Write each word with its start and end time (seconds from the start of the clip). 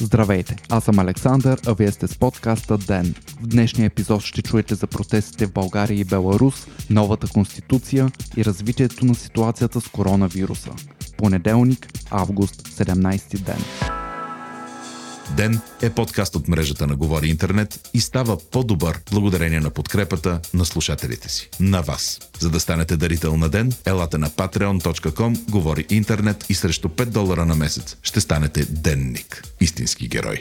Здравейте, 0.00 0.56
аз 0.70 0.84
съм 0.84 0.98
Александър, 0.98 1.60
а 1.66 1.74
вие 1.74 1.92
сте 1.92 2.06
с 2.06 2.18
подкаста 2.18 2.78
ДЕН. 2.78 3.14
В 3.42 3.46
днешния 3.46 3.86
епизод 3.86 4.22
ще 4.22 4.42
чуете 4.42 4.74
за 4.74 4.86
протестите 4.86 5.46
в 5.46 5.52
България 5.52 6.00
и 6.00 6.04
Беларус, 6.04 6.66
новата 6.90 7.28
конституция 7.28 8.10
и 8.36 8.44
развитието 8.44 9.04
на 9.04 9.14
ситуацията 9.14 9.80
с 9.80 9.88
коронавируса. 9.88 10.70
Понеделник, 11.16 11.88
август, 12.10 12.68
17 12.68 13.38
ден. 13.38 13.97
Ден 15.36 15.60
е 15.82 15.90
подкаст 15.90 16.36
от 16.36 16.48
мрежата 16.48 16.86
на 16.86 16.96
Говори 16.96 17.28
Интернет 17.28 17.90
и 17.94 18.00
става 18.00 18.38
по-добър 18.50 19.00
благодарение 19.12 19.60
на 19.60 19.70
подкрепата 19.70 20.40
на 20.54 20.64
слушателите 20.64 21.28
си. 21.28 21.50
На 21.60 21.80
вас. 21.80 22.20
За 22.40 22.50
да 22.50 22.60
станете 22.60 22.96
дарител 22.96 23.36
на 23.36 23.48
Ден, 23.48 23.72
елате 23.86 24.18
на 24.18 24.30
patreon.com, 24.30 25.50
Говори 25.50 25.86
Интернет 25.90 26.44
и 26.48 26.54
срещу 26.54 26.88
5 26.88 27.04
долара 27.04 27.46
на 27.46 27.54
месец 27.54 27.96
ще 28.02 28.20
станете 28.20 28.64
денник. 28.64 29.44
Истински 29.60 30.08
герой. 30.08 30.40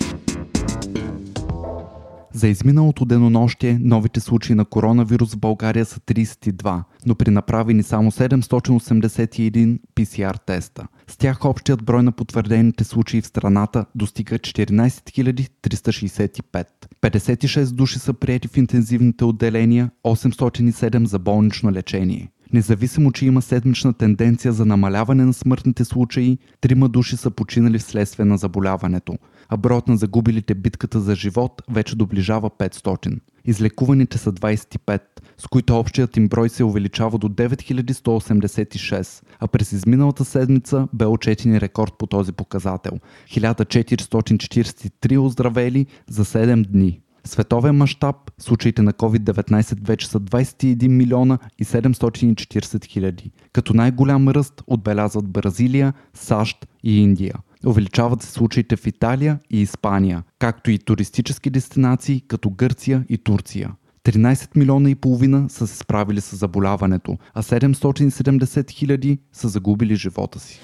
За 2.33 2.47
изминалото 2.47 3.05
денонощие 3.05 3.79
новите 3.81 4.19
случаи 4.19 4.55
на 4.55 4.65
коронавирус 4.65 5.33
в 5.33 5.37
България 5.37 5.85
са 5.85 5.99
32, 5.99 6.83
но 7.07 7.15
при 7.15 7.29
направени 7.29 7.83
само 7.83 8.11
781 8.11 9.79
PCR 9.95 10.45
теста. 10.45 10.87
С 11.07 11.17
тях 11.17 11.45
общият 11.45 11.83
брой 11.83 12.03
на 12.03 12.11
потвърдените 12.11 12.83
случаи 12.83 13.21
в 13.21 13.27
страната 13.27 13.85
достига 13.95 14.39
14 14.39 15.47
365. 15.63 16.65
56 17.01 17.75
души 17.75 17.99
са 17.99 18.13
прияти 18.13 18.47
в 18.47 18.57
интензивните 18.57 19.25
отделения, 19.25 19.89
807 20.03 21.03
за 21.03 21.19
болнично 21.19 21.71
лечение. 21.71 22.29
Независимо, 22.53 23.11
че 23.11 23.25
има 23.25 23.41
седмична 23.41 23.93
тенденция 23.93 24.53
за 24.53 24.65
намаляване 24.65 25.25
на 25.25 25.33
смъртните 25.33 25.85
случаи, 25.85 26.37
трима 26.61 26.89
души 26.89 27.17
са 27.17 27.31
починали 27.31 27.79
вследствие 27.79 28.25
на 28.25 28.37
заболяването, 28.37 29.17
а 29.49 29.57
броят 29.57 29.87
на 29.87 29.97
загубилите 29.97 30.55
битката 30.55 30.99
за 30.99 31.15
живот 31.15 31.61
вече 31.69 31.95
доближава 31.95 32.49
500. 32.49 33.19
Излекуваните 33.47 34.17
са 34.17 34.31
25, 34.33 35.01
с 35.37 35.47
които 35.47 35.79
общият 35.79 36.17
им 36.17 36.27
брой 36.27 36.49
се 36.49 36.63
увеличава 36.63 37.17
до 37.17 37.29
9186, 37.29 39.23
а 39.39 39.47
през 39.47 39.71
изминалата 39.71 40.25
седмица 40.25 40.87
бе 40.93 41.05
отчетен 41.05 41.57
рекорд 41.57 41.93
по 41.97 42.07
този 42.07 42.31
показател– 42.31 42.91
1443 43.29 45.19
оздравели 45.19 45.85
за 46.09 46.25
7 46.25 46.65
дни. 46.67 47.01
Световен 47.23 47.75
мащаб 47.75 48.15
случаите 48.37 48.81
на 48.81 48.93
COVID-19 48.93 49.87
вече 49.87 50.07
са 50.07 50.19
21 50.19 50.87
милиона 50.87 51.37
и 51.59 51.65
740 51.65 52.85
хиляди, 52.85 53.31
като 53.53 53.73
най-голям 53.73 54.29
ръст 54.29 54.63
отбелязват 54.67 55.29
Бразилия, 55.29 55.93
САЩ 56.13 56.67
и 56.83 57.01
Индия. 57.01 57.33
Увеличават 57.67 58.21
се 58.21 58.31
случаите 58.31 58.75
в 58.75 58.87
Италия 58.87 59.39
и 59.49 59.61
Испания, 59.61 60.23
както 60.39 60.71
и 60.71 60.79
туристически 60.79 61.49
дестинации 61.49 62.21
като 62.27 62.49
Гърция 62.49 63.05
и 63.09 63.17
Турция. 63.17 63.71
13 64.03 64.57
милиона 64.57 64.89
и 64.89 64.95
половина 64.95 65.49
са 65.49 65.67
се 65.67 65.77
справили 65.77 66.21
с 66.21 66.35
заболяването, 66.35 67.17
а 67.33 67.43
770 67.43 68.71
хиляди 68.71 69.19
са 69.33 69.47
загубили 69.47 69.95
живота 69.95 70.39
си. 70.39 70.59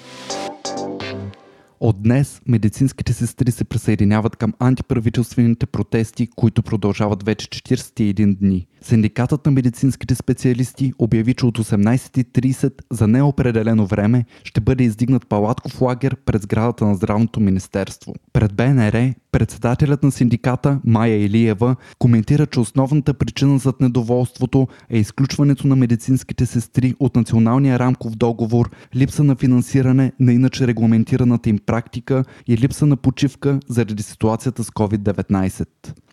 От 1.80 2.02
днес 2.02 2.40
медицинските 2.48 3.12
сестри 3.12 3.50
се 3.50 3.64
присъединяват 3.64 4.36
към 4.36 4.52
антиправителствените 4.58 5.66
протести, 5.66 6.28
които 6.36 6.62
продължават 6.62 7.22
вече 7.22 7.48
41 7.48 8.36
дни. 8.36 8.66
Синдикатът 8.82 9.46
на 9.46 9.52
медицинските 9.52 10.14
специалисти 10.14 10.92
обяви, 10.98 11.34
че 11.34 11.46
от 11.46 11.58
18.30 11.58 12.72
за 12.90 13.08
неопределено 13.08 13.86
време 13.86 14.24
ще 14.44 14.60
бъде 14.60 14.84
издигнат 14.84 15.28
палатков 15.28 15.80
лагер 15.80 16.16
пред 16.16 16.42
сградата 16.42 16.84
на 16.84 16.94
Здравното 16.94 17.40
министерство. 17.40 18.14
Пред 18.32 18.54
БНР 18.54 19.14
председателят 19.32 20.02
на 20.02 20.12
синдиката 20.12 20.80
Майя 20.84 21.24
Илиева 21.24 21.76
коментира, 21.98 22.46
че 22.46 22.60
основната 22.60 23.14
причина 23.14 23.58
за 23.58 23.72
недоволството 23.80 24.68
е 24.90 24.98
изключването 24.98 25.66
на 25.66 25.76
медицинските 25.76 26.46
сестри 26.46 26.94
от 27.00 27.16
националния 27.16 27.78
рамков 27.78 28.16
договор, 28.16 28.70
липса 28.96 29.24
на 29.24 29.36
финансиране 29.36 30.12
на 30.20 30.32
иначе 30.32 30.66
регламентираната 30.66 31.48
им 31.48 31.58
практика 31.66 32.24
и 32.46 32.58
липса 32.58 32.86
на 32.86 32.96
почивка 32.96 33.60
заради 33.68 34.02
ситуацията 34.02 34.64
с 34.64 34.70
COVID-19. 34.70 35.66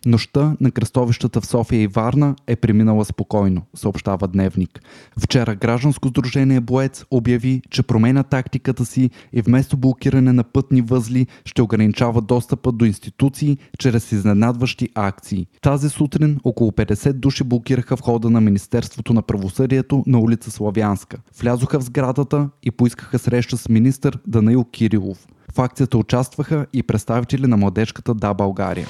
Нощта 0.06 0.56
на 0.60 0.70
кръстовищата 0.70 1.40
в 1.40 1.46
София 1.46 1.82
и 1.82 1.86
Варна 1.86 2.34
е 2.46 2.56
преминала 2.56 3.04
спокойно, 3.04 3.62
съобщава 3.74 4.28
Дневник. 4.28 4.82
Вчера 5.20 5.54
гражданско 5.54 6.08
сдружение 6.08 6.60
Боец 6.60 7.04
обяви, 7.10 7.62
че 7.70 7.82
променя 7.82 8.22
тактиката 8.22 8.84
си 8.84 9.10
и 9.32 9.42
вместо 9.42 9.76
блокиране 9.76 10.32
на 10.32 10.44
пътни 10.44 10.80
възли 10.80 11.26
ще 11.44 11.62
ограничава 11.62 12.20
достъпа 12.20 12.72
до 12.72 12.84
институции 12.84 13.58
чрез 13.78 14.12
изненадващи 14.12 14.88
акции. 14.94 15.46
Тази 15.60 15.88
сутрин 15.88 16.40
около 16.44 16.70
50 16.70 17.12
души 17.12 17.44
блокираха 17.44 17.96
входа 17.96 18.30
на 18.30 18.40
Министерството 18.40 19.12
на 19.12 19.22
правосъдието 19.22 20.04
на 20.06 20.18
улица 20.18 20.50
Славянска. 20.50 21.18
Влязоха 21.40 21.80
в 21.80 21.84
сградата 21.84 22.48
и 22.62 22.70
поискаха 22.70 23.18
среща 23.18 23.56
с 23.56 23.68
министър 23.68 24.18
Данаил 24.26 24.64
Кирилов. 24.64 25.26
В 25.54 25.58
акцията 25.58 25.98
участваха 25.98 26.66
и 26.72 26.82
представители 26.82 27.46
на 27.46 27.56
младежката 27.56 28.14
Да 28.14 28.34
България. 28.34 28.86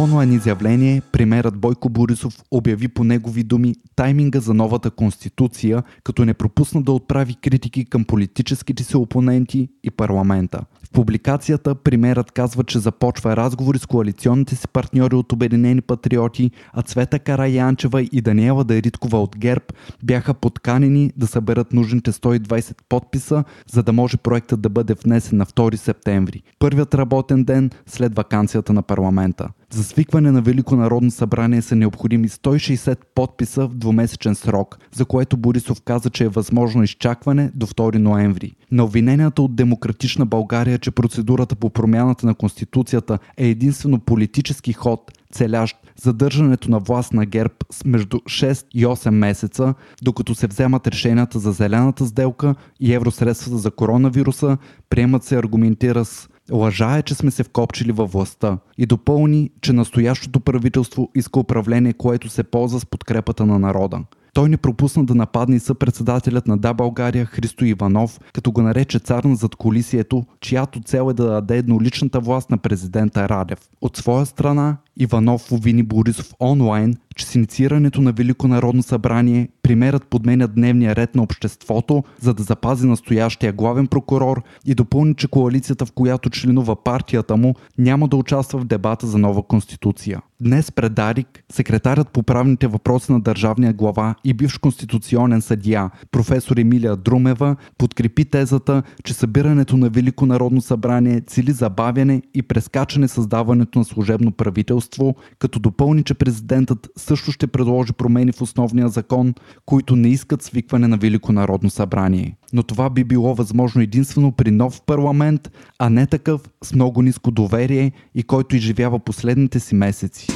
Онлайн 0.00 0.32
изявление 0.32 1.02
премерът 1.12 1.58
Бойко 1.58 1.88
Борисов 1.88 2.42
обяви 2.50 2.88
по 2.88 3.04
негови 3.04 3.42
думи 3.42 3.74
тайминга 3.96 4.40
за 4.40 4.54
новата 4.54 4.90
конституция, 4.90 5.82
като 6.04 6.24
не 6.24 6.34
пропусна 6.34 6.82
да 6.82 6.92
отправи 6.92 7.34
критики 7.34 7.84
към 7.84 8.04
политическите 8.04 8.84
си 8.84 8.96
опоненти 8.96 9.68
и 9.84 9.90
парламента. 9.90 10.60
В 10.84 10.90
публикацията 10.90 11.74
премерът 11.74 12.32
казва, 12.32 12.64
че 12.64 12.78
започва 12.78 13.36
разговори 13.36 13.78
с 13.78 13.86
коалиционните 13.86 14.56
си 14.56 14.68
партньори 14.68 15.14
от 15.14 15.32
Обединени 15.32 15.80
патриоти, 15.80 16.50
а 16.72 16.82
Цвета 16.82 17.18
Караянчева 17.18 18.02
и 18.02 18.20
Даниела 18.20 18.64
Дариткова 18.64 19.22
от 19.22 19.38
ГЕРБ 19.38 19.64
бяха 20.02 20.34
подканени 20.34 21.12
да 21.16 21.26
съберат 21.26 21.72
нужните 21.72 22.12
120 22.12 22.76
подписа, 22.88 23.44
за 23.72 23.82
да 23.82 23.92
може 23.92 24.16
проектът 24.16 24.60
да 24.60 24.68
бъде 24.68 24.94
внесен 25.04 25.38
на 25.38 25.46
2 25.46 25.76
септември, 25.76 26.42
първият 26.58 26.94
работен 26.94 27.44
ден 27.44 27.70
след 27.86 28.14
вакансията 28.14 28.72
на 28.72 28.82
парламента. 28.82 29.48
За 29.72 29.84
свикване 29.84 30.30
на 30.30 30.42
Велико 30.42 30.76
народно 30.76 31.10
събрание 31.10 31.62
са 31.62 31.76
необходими 31.76 32.28
160 32.28 32.98
подписа 33.14 33.66
в 33.66 33.74
двумесечен 33.74 34.34
срок, 34.34 34.78
за 34.94 35.04
което 35.04 35.36
Борисов 35.36 35.80
каза, 35.80 36.10
че 36.10 36.24
е 36.24 36.28
възможно 36.28 36.82
изчакване 36.82 37.50
до 37.54 37.66
2 37.66 37.98
ноември. 37.98 38.52
На 38.72 38.84
обвиненията 38.84 39.42
от 39.42 39.56
Демократична 39.56 40.26
България, 40.26 40.78
че 40.78 40.90
процедурата 40.90 41.56
по 41.56 41.70
промяната 41.70 42.26
на 42.26 42.34
Конституцията 42.34 43.18
е 43.36 43.48
единствено 43.48 44.00
политически 44.00 44.72
ход, 44.72 45.12
целящ 45.32 45.76
задържането 46.02 46.70
на 46.70 46.78
власт 46.78 47.12
на 47.12 47.26
ГЕРБ 47.26 47.54
с 47.72 47.84
между 47.84 48.16
6 48.16 48.66
и 48.74 48.86
8 48.86 49.10
месеца, 49.10 49.74
докато 50.02 50.34
се 50.34 50.46
вземат 50.46 50.86
решенията 50.86 51.38
за 51.38 51.52
зелената 51.52 52.06
сделка 52.06 52.54
и 52.80 52.94
евросредствата 52.94 53.58
за 53.58 53.70
коронавируса, 53.70 54.56
приемат 54.88 55.24
се 55.24 55.36
аргументира 55.36 56.04
с 56.04 56.28
Лъжа 56.52 56.98
е, 56.98 57.02
че 57.02 57.14
сме 57.14 57.30
се 57.30 57.42
вкопчили 57.42 57.92
във 57.92 58.12
властта 58.12 58.58
и 58.78 58.86
допълни, 58.86 59.50
че 59.60 59.72
настоящото 59.72 60.40
правителство 60.40 61.10
иска 61.14 61.40
управление, 61.40 61.92
което 61.92 62.28
се 62.28 62.42
ползва 62.42 62.80
с 62.80 62.86
подкрепата 62.86 63.46
на 63.46 63.58
народа. 63.58 64.00
Той 64.34 64.48
не 64.48 64.56
пропусна 64.56 65.04
да 65.04 65.14
нападне 65.14 65.56
и 65.56 65.60
съпредседателят 65.60 66.46
на 66.46 66.58
Да 66.58 66.74
България 66.74 67.26
Христо 67.26 67.64
Иванов, 67.64 68.20
като 68.32 68.52
го 68.52 68.62
нарече 68.62 68.98
цар 68.98 69.24
на 69.24 69.36
задколисието, 69.36 70.24
чиято 70.40 70.80
цел 70.80 71.10
е 71.10 71.14
да 71.14 71.26
даде 71.26 71.56
едноличната 71.56 72.20
власт 72.20 72.50
на 72.50 72.58
президента 72.58 73.28
Радев. 73.28 73.58
От 73.80 73.96
своя 73.96 74.26
страна, 74.26 74.76
Иванов 75.00 75.52
обвини 75.52 75.82
Борисов 75.82 76.34
онлайн, 76.40 76.94
че 77.16 77.26
с 77.26 77.34
инициирането 77.34 78.00
на 78.00 78.12
Велико 78.12 78.48
народно 78.48 78.82
събрание 78.82 79.48
примерът 79.62 80.06
подменя 80.06 80.48
дневния 80.48 80.96
ред 80.96 81.14
на 81.14 81.22
обществото, 81.22 82.04
за 82.20 82.34
да 82.34 82.42
запази 82.42 82.86
настоящия 82.86 83.52
главен 83.52 83.86
прокурор 83.86 84.42
и 84.66 84.74
допълни, 84.74 85.14
че 85.14 85.28
коалицията, 85.28 85.86
в 85.86 85.92
която 85.92 86.30
членува 86.30 86.84
партията 86.84 87.36
му, 87.36 87.54
няма 87.78 88.08
да 88.08 88.16
участва 88.16 88.58
в 88.58 88.64
дебата 88.64 89.06
за 89.06 89.18
нова 89.18 89.42
конституция. 89.42 90.20
Днес 90.42 90.72
пред 90.72 90.94
Дарик, 90.94 91.44
секретарят 91.52 92.08
по 92.08 92.22
правните 92.22 92.66
въпроси 92.66 93.12
на 93.12 93.20
държавния 93.20 93.72
глава 93.72 94.14
и 94.24 94.34
бивш 94.34 94.58
конституционен 94.58 95.40
съдия, 95.40 95.90
професор 96.10 96.56
Емилия 96.56 96.96
Друмева, 96.96 97.56
подкрепи 97.78 98.24
тезата, 98.24 98.82
че 99.04 99.14
събирането 99.14 99.76
на 99.76 99.88
Велико 99.88 100.26
народно 100.26 100.60
събрание 100.60 101.20
цели 101.20 101.52
забавяне 101.52 102.22
и 102.34 102.42
прескачане 102.42 103.08
създаването 103.08 103.78
на 103.78 103.84
служебно 103.84 104.32
правителство, 104.32 104.89
като 105.38 105.58
допълни, 105.58 106.02
че 106.02 106.14
президентът 106.14 106.88
също 106.96 107.32
ще 107.32 107.46
предложи 107.46 107.92
промени 107.92 108.32
в 108.32 108.42
основния 108.42 108.88
закон, 108.88 109.34
които 109.66 109.96
не 109.96 110.08
искат 110.08 110.42
свикване 110.42 110.88
на 110.88 110.96
Велико 110.96 111.32
народно 111.32 111.70
събрание. 111.70 112.36
Но 112.52 112.62
това 112.62 112.90
би 112.90 113.04
било 113.04 113.34
възможно 113.34 113.82
единствено 113.82 114.32
при 114.32 114.50
нов 114.50 114.82
парламент, 114.82 115.50
а 115.78 115.90
не 115.90 116.06
такъв 116.06 116.40
с 116.64 116.74
много 116.74 117.02
ниско 117.02 117.30
доверие 117.30 117.92
и 118.14 118.22
който 118.22 118.56
изживява 118.56 118.98
последните 118.98 119.60
си 119.60 119.74
месеци. 119.74 120.26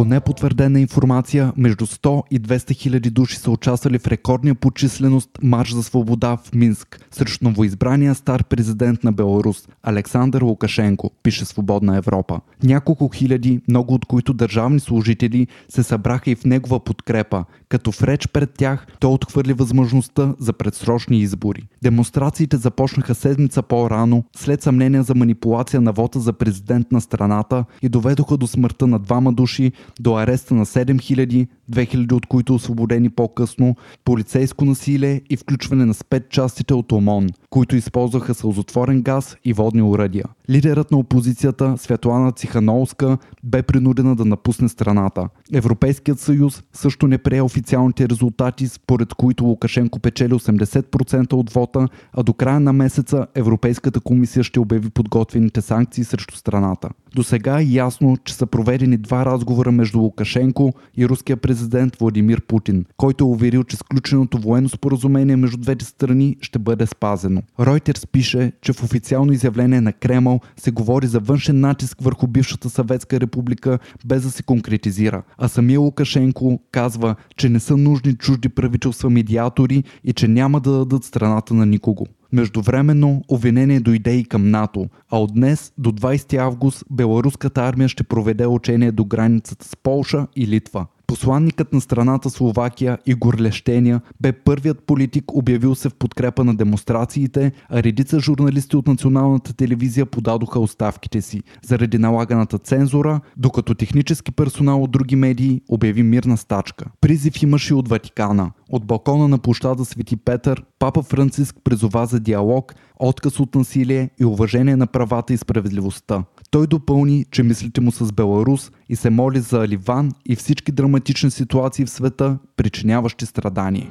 По 0.00 0.04
непотвърдена 0.04 0.80
информация, 0.80 1.52
между 1.56 1.86
100 1.86 2.22
и 2.30 2.40
200 2.40 2.74
хиляди 2.74 3.10
души 3.10 3.36
са 3.36 3.50
участвали 3.50 3.98
в 3.98 4.06
рекордния 4.06 4.54
по 4.54 4.70
численост 4.70 5.30
Марш 5.42 5.72
за 5.72 5.82
свобода 5.82 6.36
в 6.36 6.54
Минск 6.54 7.06
срещу 7.10 7.44
новоизбрания 7.44 8.14
стар 8.14 8.44
президент 8.44 9.04
на 9.04 9.12
Беларус 9.12 9.68
Александър 9.82 10.42
Лукашенко, 10.42 11.10
пише 11.22 11.44
Свободна 11.44 11.96
Европа. 11.96 12.40
Няколко 12.62 13.08
хиляди, 13.08 13.60
много 13.68 13.94
от 13.94 14.04
които 14.04 14.32
държавни 14.32 14.80
служители, 14.80 15.46
се 15.68 15.82
събраха 15.82 16.30
и 16.30 16.34
в 16.34 16.44
негова 16.44 16.80
подкрепа, 16.80 17.44
като 17.68 17.92
в 17.92 18.02
реч 18.02 18.28
пред 18.28 18.50
тях 18.58 18.86
той 19.00 19.12
отхвърли 19.12 19.52
възможността 19.52 20.34
за 20.38 20.52
предсрочни 20.52 21.20
избори. 21.20 21.68
Демонстрациите 21.82 22.56
започнаха 22.56 23.14
седмица 23.14 23.62
по-рано, 23.62 24.24
след 24.36 24.62
съмнения 24.62 25.02
за 25.02 25.14
манипулация 25.14 25.80
на 25.80 25.92
вота 25.92 26.20
за 26.20 26.32
президент 26.32 26.92
на 26.92 27.00
страната 27.00 27.64
и 27.82 27.88
доведоха 27.88 28.36
до 28.36 28.46
смъртта 28.46 28.86
на 28.86 28.98
двама 28.98 29.32
души, 29.32 29.72
до 30.00 30.16
ареста 30.16 30.54
на 30.54 30.66
7000, 30.66 31.48
2000 31.72 32.12
от 32.12 32.26
които 32.26 32.54
освободени 32.54 33.10
по-късно, 33.10 33.76
полицейско 34.04 34.64
насилие 34.64 35.22
и 35.30 35.36
включване 35.36 35.84
на 35.84 35.94
спецчастите 35.94 36.74
от 36.74 36.92
ОМОН, 36.92 37.28
които 37.50 37.76
използваха 37.76 38.34
сълзотворен 38.34 39.02
газ 39.02 39.36
и 39.44 39.52
водни 39.52 39.82
уръдия. 39.82 40.24
Лидерът 40.50 40.90
на 40.90 40.98
опозицията 40.98 41.74
Светлана 41.78 42.32
Цихановска 42.32 43.18
бе 43.44 43.62
принудена 43.62 44.16
да 44.16 44.24
напусне 44.24 44.68
страната. 44.68 45.28
Европейският 45.52 46.20
съюз 46.20 46.62
също 46.72 47.06
не 47.06 47.18
прие 47.18 47.42
официалните 47.42 48.08
резултати, 48.08 48.68
според 48.68 49.14
които 49.14 49.44
Лукашенко 49.44 49.98
печели 49.98 50.32
80% 50.32 51.32
от 51.32 51.50
вота, 51.52 51.88
а 52.12 52.22
до 52.22 52.32
края 52.32 52.60
на 52.60 52.72
месеца 52.72 53.26
Европейската 53.34 54.00
комисия 54.00 54.44
ще 54.44 54.60
обяви 54.60 54.90
подготвените 54.90 55.60
санкции 55.60 56.04
срещу 56.04 56.36
страната. 56.36 56.88
До 57.14 57.22
сега 57.22 57.60
е 57.60 57.64
ясно, 57.64 58.16
че 58.24 58.34
са 58.34 58.46
проведени 58.46 58.96
два 58.96 59.24
разговора 59.24 59.72
между 59.72 59.98
Лукашенко 59.98 60.72
и 60.96 61.08
руския 61.08 61.36
президент 61.36 61.96
Владимир 61.96 62.40
Путин, 62.40 62.84
който 62.96 63.24
е 63.24 63.26
уверил, 63.26 63.64
че 63.64 63.76
сключеното 63.76 64.38
военно 64.38 64.68
споразумение 64.68 65.36
между 65.36 65.56
двете 65.56 65.84
страни 65.84 66.36
ще 66.40 66.58
бъде 66.58 66.86
спазено. 66.86 67.42
Ройтерс 67.60 68.06
пише, 68.06 68.52
че 68.62 68.72
в 68.72 68.82
официално 68.82 69.32
изявление 69.32 69.80
на 69.80 69.92
Кремъл 69.92 70.40
се 70.56 70.70
говори 70.70 71.06
за 71.06 71.20
външен 71.20 71.60
натиск 71.60 71.98
върху 72.00 72.26
бившата 72.26 72.70
съветска 72.70 73.20
република, 73.20 73.78
без 74.04 74.22
да 74.22 74.30
се 74.30 74.42
конкретизира. 74.42 75.22
А 75.38 75.48
самия 75.48 75.80
Лукашенко 75.80 76.60
казва, 76.70 77.14
че 77.36 77.48
не 77.48 77.60
са 77.60 77.76
нужни 77.76 78.14
чужди 78.14 78.48
правителства 78.48 79.10
медиатори 79.10 79.84
и 80.04 80.12
че 80.12 80.28
няма 80.28 80.60
да 80.60 80.70
дадат 80.70 81.04
страната 81.04 81.54
на 81.54 81.66
никого. 81.66 82.06
Междувременно 82.32 83.22
обвинение 83.28 83.80
дойде 83.80 84.14
и 84.14 84.24
към 84.24 84.50
НАТО, 84.50 84.88
а 85.10 85.18
от 85.18 85.34
днес 85.34 85.72
до 85.78 85.92
20 85.92 86.36
август 86.36 86.84
беларуската 86.90 87.62
армия 87.62 87.88
ще 87.88 88.04
проведе 88.04 88.46
учение 88.46 88.92
до 88.92 89.04
границата 89.04 89.64
с 89.64 89.76
Полша 89.76 90.26
и 90.36 90.46
Литва. 90.46 90.86
Посланникът 91.10 91.72
на 91.72 91.80
страната 91.80 92.30
Словакия 92.30 92.98
Игор 93.06 93.40
Лещения 93.40 94.00
бе 94.20 94.32
първият 94.32 94.86
политик 94.86 95.24
обявил 95.34 95.74
се 95.74 95.88
в 95.88 95.94
подкрепа 95.94 96.44
на 96.44 96.54
демонстрациите, 96.54 97.52
а 97.68 97.82
редица 97.82 98.20
журналисти 98.20 98.76
от 98.76 98.86
националната 98.86 99.52
телевизия 99.52 100.06
подадоха 100.06 100.60
оставките 100.60 101.22
си 101.22 101.42
заради 101.66 101.98
налаганата 101.98 102.58
цензура, 102.58 103.20
докато 103.36 103.74
технически 103.74 104.32
персонал 104.32 104.82
от 104.82 104.90
други 104.90 105.16
медии 105.16 105.60
обяви 105.68 106.02
мирна 106.02 106.36
стачка. 106.36 106.84
Призив 107.00 107.42
имаше 107.42 107.74
от 107.74 107.88
Ватикана. 107.88 108.50
От 108.72 108.84
балкона 108.84 109.28
на 109.28 109.38
площада 109.38 109.84
Свети 109.84 110.16
Петър, 110.16 110.64
папа 110.78 111.02
Франциск 111.02 111.56
призова 111.64 112.06
за 112.06 112.20
диалог, 112.20 112.74
отказ 113.00 113.40
от 113.40 113.54
насилие 113.54 114.10
и 114.20 114.24
уважение 114.24 114.76
на 114.76 114.86
правата 114.86 115.32
и 115.32 115.36
справедливостта. 115.36 116.24
Той 116.50 116.66
допълни, 116.66 117.24
че 117.30 117.42
мислите 117.42 117.80
му 117.80 117.92
с 117.92 118.12
Беларус 118.12 118.70
и 118.88 118.96
се 118.96 119.10
моли 119.10 119.40
за 119.40 119.68
Ливан 119.68 120.12
и 120.26 120.36
всички 120.36 120.72
драматични 120.72 121.30
ситуации 121.30 121.84
в 121.84 121.90
света, 121.90 122.38
причиняващи 122.56 123.26
страдание. 123.26 123.90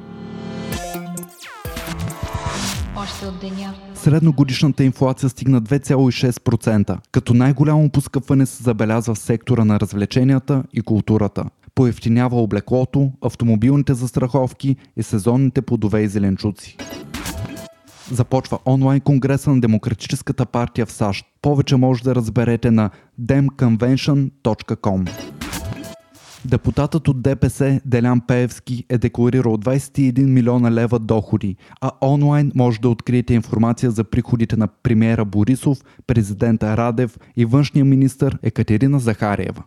Още 2.96 3.26
от 3.26 3.40
деня. 3.40 3.74
Средногодишната 3.94 4.84
инфлация 4.84 5.28
стигна 5.28 5.62
2,6%, 5.62 6.98
като 7.12 7.34
най-голямо 7.34 7.90
поскъпване 7.90 8.46
се 8.46 8.62
забелязва 8.62 9.14
в 9.14 9.18
сектора 9.18 9.64
на 9.64 9.80
развлеченията 9.80 10.64
и 10.72 10.80
културата. 10.80 11.44
Поевтинява 11.74 12.42
облеклото, 12.42 13.12
автомобилните 13.22 13.94
застраховки 13.94 14.76
и 14.96 15.02
сезонните 15.02 15.62
плодове 15.62 16.02
и 16.02 16.08
зеленчуци 16.08 16.76
започва 18.10 18.58
онлайн 18.66 19.00
конгреса 19.00 19.50
на 19.50 19.60
Демократическата 19.60 20.46
партия 20.46 20.86
в 20.86 20.92
САЩ. 20.92 21.26
Повече 21.42 21.76
може 21.76 22.02
да 22.02 22.14
разберете 22.14 22.70
на 22.70 22.90
demconvention.com. 23.22 25.10
Депутатът 26.44 27.08
от 27.08 27.22
ДПС 27.22 27.80
Делян 27.84 28.20
Пеевски 28.20 28.84
е 28.88 28.98
декларирал 28.98 29.56
21 29.56 30.26
милиона 30.26 30.70
лева 30.70 30.98
доходи, 30.98 31.56
а 31.80 31.90
онлайн 32.02 32.52
може 32.54 32.80
да 32.80 32.88
откриете 32.88 33.34
информация 33.34 33.90
за 33.90 34.04
приходите 34.04 34.56
на 34.56 34.68
премиера 34.68 35.24
Борисов, 35.24 35.78
президента 36.06 36.76
Радев 36.76 37.18
и 37.36 37.44
външния 37.44 37.84
министр 37.84 38.30
Екатерина 38.42 39.00
Захариева. 39.00 39.62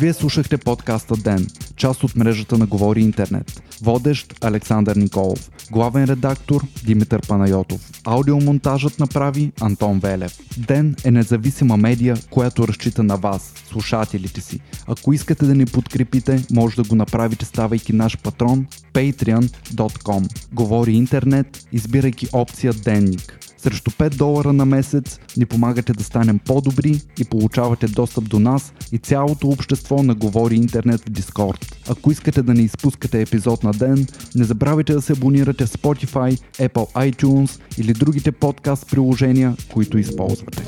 Вие 0.00 0.12
слушахте 0.12 0.58
подкаста 0.58 1.14
Ден, 1.16 1.46
част 1.84 2.04
от 2.04 2.16
мрежата 2.16 2.58
на 2.58 2.66
Говори 2.66 3.00
Интернет. 3.00 3.62
Водещ 3.82 4.34
Александър 4.44 4.96
Николов. 4.96 5.50
Главен 5.70 6.04
редактор 6.04 6.66
Димитър 6.84 7.26
Панайотов. 7.28 7.90
Аудиомонтажът 8.04 8.98
направи 8.98 9.52
Антон 9.60 9.98
Велев. 9.98 10.38
Ден 10.56 10.96
е 11.04 11.10
независима 11.10 11.76
медия, 11.76 12.16
която 12.30 12.68
разчита 12.68 13.02
на 13.02 13.16
вас, 13.16 13.52
слушателите 13.70 14.40
си. 14.40 14.60
Ако 14.86 15.12
искате 15.12 15.46
да 15.46 15.54
ни 15.54 15.66
подкрепите, 15.66 16.44
може 16.52 16.76
да 16.76 16.88
го 16.88 16.94
направите 16.94 17.44
ставайки 17.44 17.92
наш 17.92 18.18
патрон 18.18 18.66
patreon.com. 18.92 20.28
Говори 20.52 20.92
интернет, 20.92 21.66
избирайки 21.72 22.28
опция 22.32 22.72
Денник. 22.72 23.43
Срещу 23.64 23.90
5 23.90 24.16
долара 24.16 24.52
на 24.52 24.64
месец 24.64 25.18
ни 25.36 25.46
помагате 25.46 25.92
да 25.92 26.04
станем 26.04 26.38
по-добри 26.38 27.00
и 27.18 27.24
получавате 27.24 27.86
достъп 27.86 28.28
до 28.28 28.38
нас 28.38 28.72
и 28.92 28.98
цялото 28.98 29.48
общество 29.48 30.02
на 30.02 30.14
Говори 30.14 30.56
Интернет 30.56 31.00
в 31.00 31.10
Discord. 31.12 31.74
Ако 31.88 32.10
искате 32.10 32.42
да 32.42 32.54
не 32.54 32.62
изпускате 32.62 33.20
епизод 33.20 33.62
на 33.62 33.72
ден, 33.72 34.06
не 34.34 34.44
забравяйте 34.44 34.92
да 34.92 35.02
се 35.02 35.12
абонирате 35.12 35.66
в 35.66 35.70
Spotify, 35.70 36.40
Apple 36.58 37.12
iTunes 37.12 37.60
или 37.78 37.92
другите 37.92 38.32
подкаст 38.32 38.90
приложения, 38.90 39.56
които 39.72 39.98
използвате. 39.98 40.62